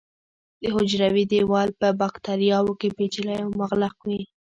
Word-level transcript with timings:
د 0.61 0.63
حجروي 0.75 1.23
دیوال 1.31 1.69
په 1.79 1.87
باکتریاوو 2.01 2.77
کې 2.79 2.89
پېچلی 2.97 3.35
او 3.45 3.49
مغلق 3.59 3.95
وي. 4.07 4.21